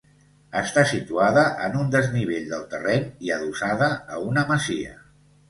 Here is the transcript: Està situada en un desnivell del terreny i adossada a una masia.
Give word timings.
Està 0.59 0.85
situada 0.91 1.43
en 1.67 1.77
un 1.81 1.91
desnivell 1.97 2.49
del 2.55 2.65
terreny 2.73 3.07
i 3.29 3.33
adossada 3.37 3.93
a 4.17 4.25
una 4.33 4.47
masia. 4.55 4.99